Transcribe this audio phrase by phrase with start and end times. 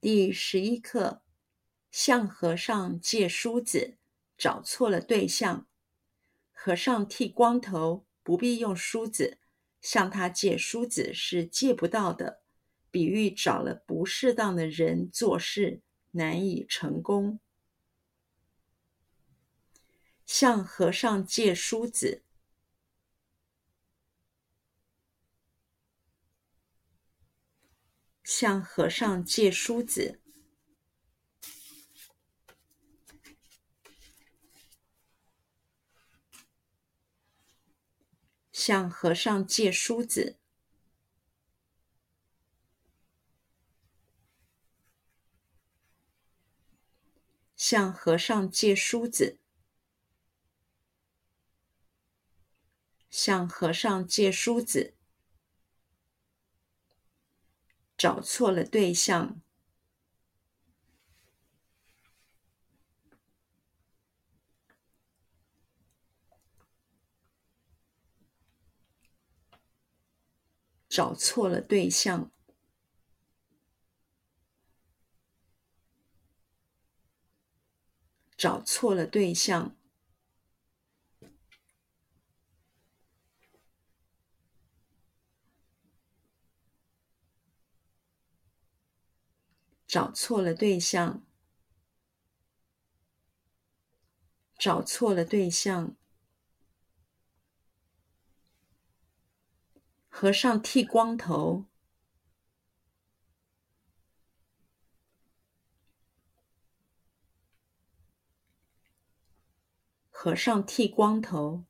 [0.00, 1.22] 第十一课：
[1.90, 3.98] 向和尚借梳子，
[4.36, 5.66] 找错了对象。
[6.52, 9.38] 和尚剃光头，不必用梳子，
[9.80, 12.42] 向他借梳子是借不到的。
[12.92, 17.40] 比喻找了不适当的人做事，难以成功。
[20.24, 22.22] 向和尚借梳子。
[28.30, 30.20] 向和尚借梳子。
[38.52, 40.38] 向和尚借梳子。
[47.56, 49.38] 向和尚借梳子。
[53.08, 54.97] 向和尚借梳子。
[57.98, 59.40] 找错了对象，
[70.88, 72.30] 找错了对象，
[78.36, 79.77] 找错了对象。
[89.88, 91.22] 找错了对象，
[94.58, 95.96] 找错了对象。
[100.10, 101.64] 和尚剃光头，
[110.10, 111.67] 和尚剃光头。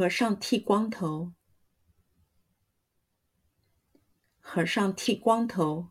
[0.00, 1.34] 和尚剃光头，
[4.40, 5.90] 和尚剃光头，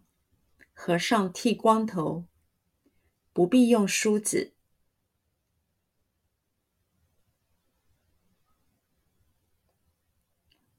[0.73, 2.27] 和尚剃光头，
[3.33, 4.55] 不必用梳子，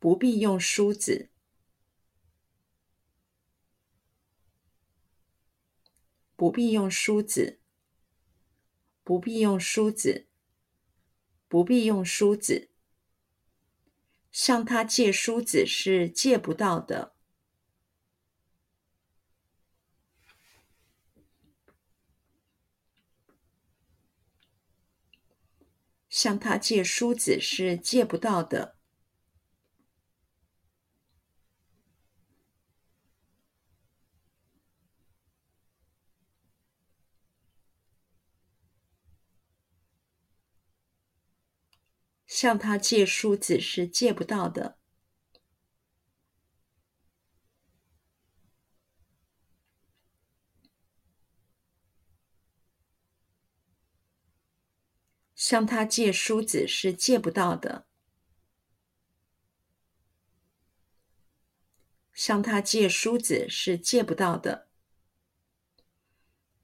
[0.01, 1.31] 不必用梳子，
[6.35, 7.61] 不必用梳子，
[9.05, 10.27] 不必用梳子，
[11.47, 12.70] 不必用梳子。
[14.33, 17.15] 向他借梳子是借不到的。
[26.09, 28.80] 向他借梳子是借不到的。
[42.41, 44.79] 向他借梳子是借不到的。
[55.35, 57.87] 向他借梳子是借不到的。
[62.15, 64.71] 向他借梳子是借不到的。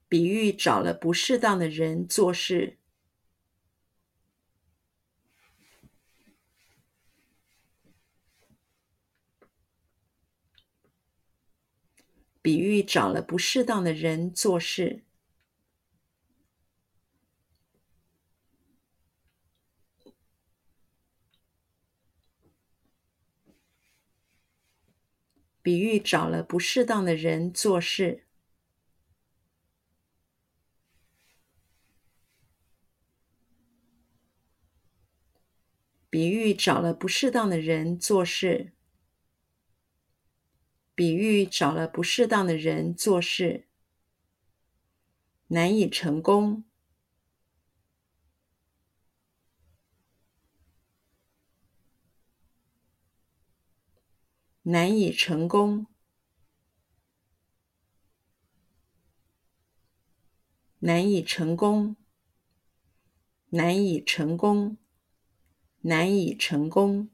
[0.08, 2.78] 比喻找了不适当的人做事。
[12.46, 15.02] 比喻找了不适当的人做事。
[25.60, 28.22] 比喻找了不适当的人做事。
[36.08, 38.75] 比喻找了不适当的人做事。
[40.96, 43.66] 比喻找了不适当的人做事，
[45.48, 46.64] 难以成功，
[54.62, 55.86] 难以成功，
[60.78, 61.96] 难以成功，
[63.50, 64.78] 难以成功，
[65.82, 67.10] 难以成功。